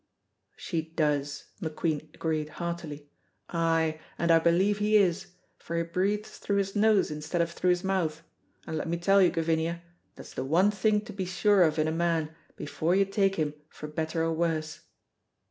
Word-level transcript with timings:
"She 0.57 0.81
does," 0.81 1.49
McQueen 1.61 2.11
agreed 2.15 2.49
heartily; 2.49 3.11
"ay, 3.49 3.99
and 4.17 4.31
I 4.31 4.39
believe 4.39 4.79
he 4.79 4.97
is, 4.97 5.27
for 5.59 5.77
he 5.77 5.83
breathes 5.83 6.39
through 6.39 6.55
his 6.57 6.75
nose 6.75 7.11
instead 7.11 7.39
of 7.39 7.51
through 7.51 7.69
his 7.69 7.83
mouth; 7.83 8.23
and 8.65 8.77
let 8.79 8.87
me 8.87 8.97
tell 8.97 9.21
you, 9.21 9.29
Gavinia, 9.29 9.83
that's 10.15 10.33
the 10.33 10.43
one 10.43 10.71
thing 10.71 11.01
to 11.01 11.13
be 11.13 11.25
sure 11.25 11.61
of 11.61 11.77
in 11.77 11.87
a 11.87 11.91
man 11.91 12.35
before 12.55 12.95
you 12.95 13.05
take 13.05 13.35
him 13.35 13.53
for 13.69 13.87
better 13.87 14.23
or 14.23 14.33
worse." 14.33 14.79